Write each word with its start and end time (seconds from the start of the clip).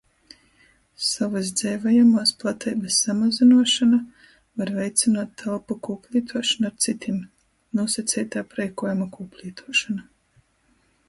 Sovys 1.07 1.49
dzeivojamuos 1.59 2.31
plateibys 2.43 2.97
samazynuošona 3.07 3.99
var 4.63 4.73
veicynuot 4.79 5.37
telpu 5.43 5.77
kūplītuošonu 5.89 6.69
ar 6.71 6.75
cytim. 6.87 7.21
Nūsaceita 7.81 8.43
apreikuojuma 8.47 9.11
kūplītuošona. 9.21 10.09